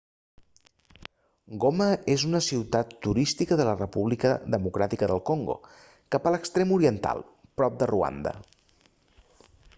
goma 1.65 1.89
és 2.13 2.23
una 2.29 2.41
ciutat 2.45 2.95
turística 3.07 3.59
de 3.61 3.67
la 3.69 3.75
república 3.83 4.33
democràtica 4.57 5.11
del 5.13 5.23
congo 5.33 5.59
cap 6.17 6.27
a 6.31 6.35
l'extrem 6.37 6.75
oriental 6.81 7.25
prop 7.63 7.81
de 7.85 7.93
ruanda 7.95 8.35